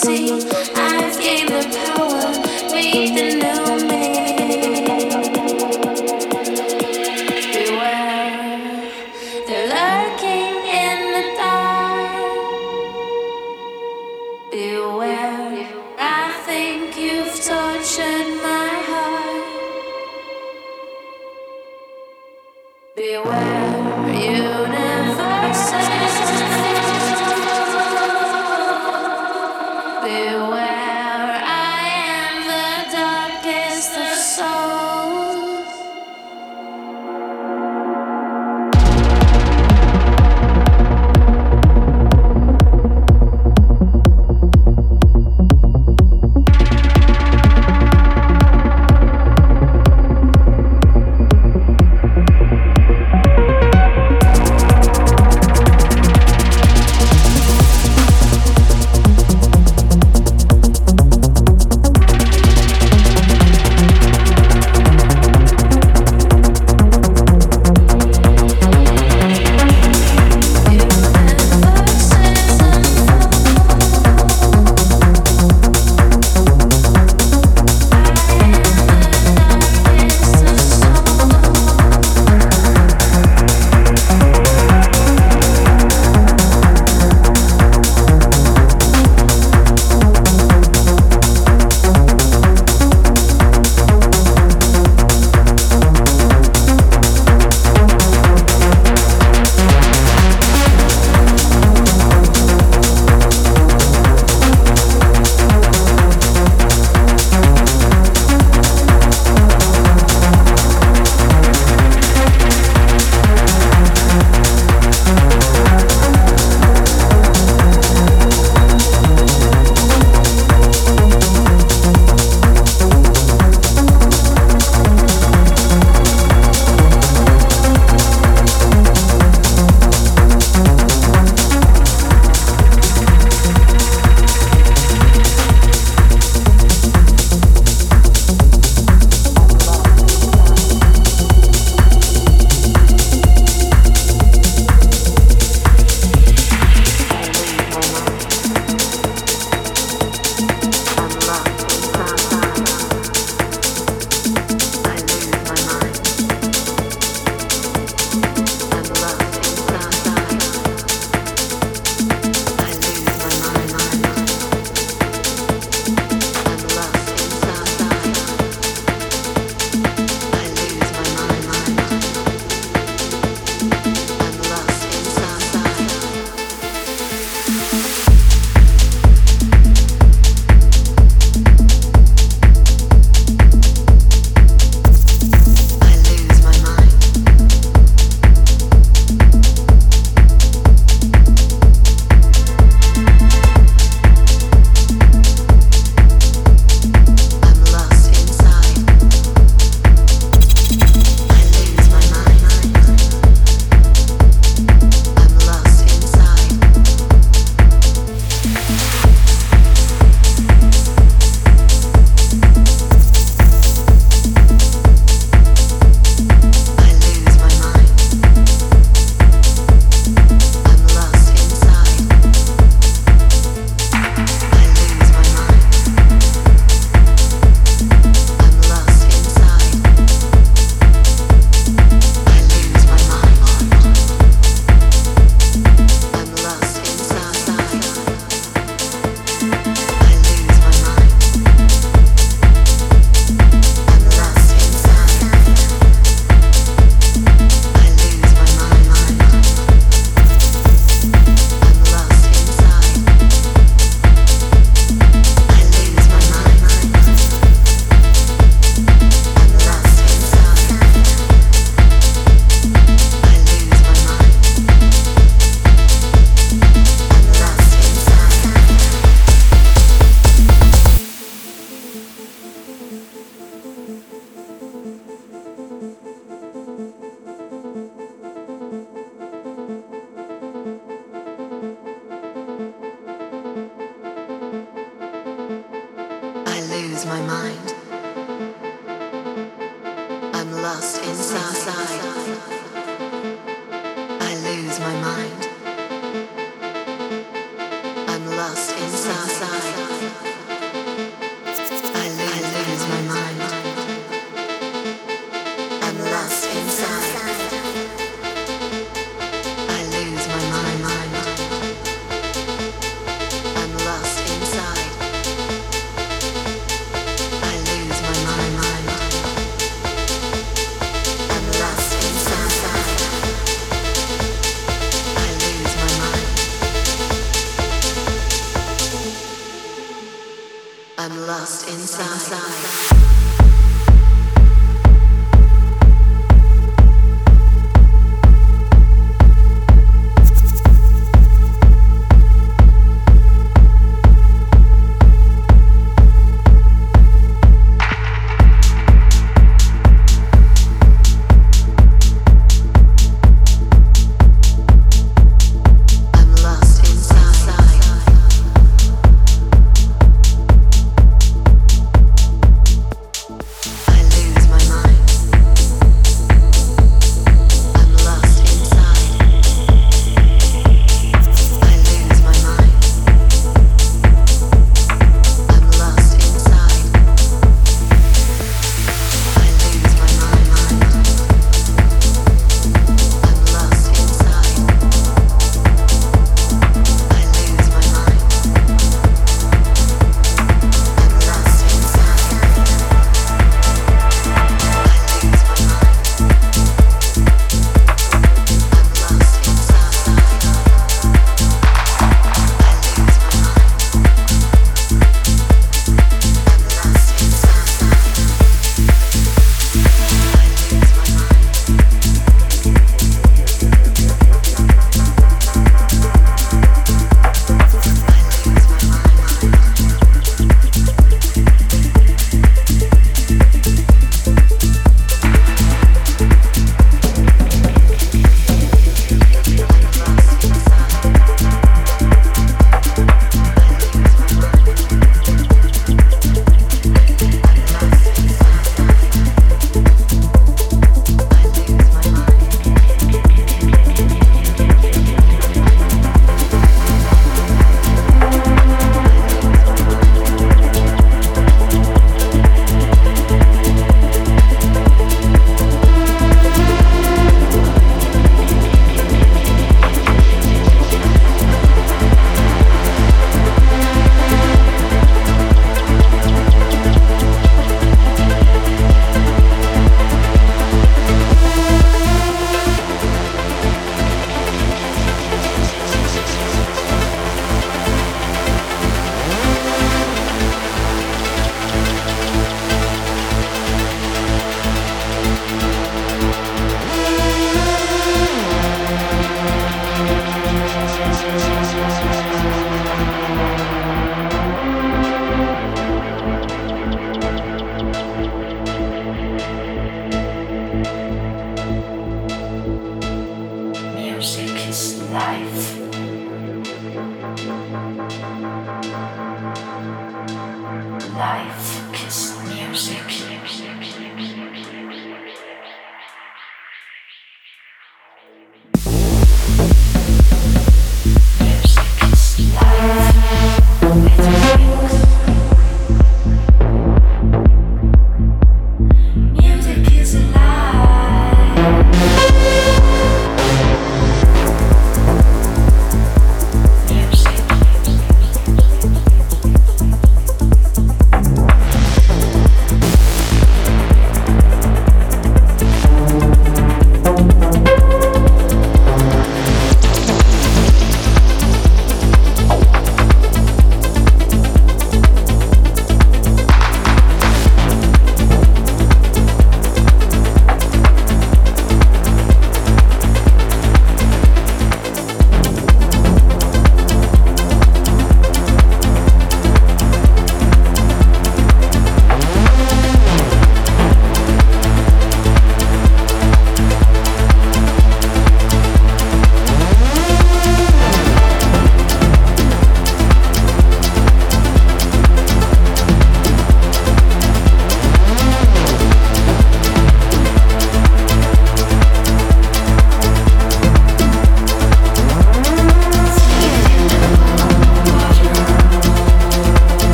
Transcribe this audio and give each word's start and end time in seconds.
see. 0.00 0.79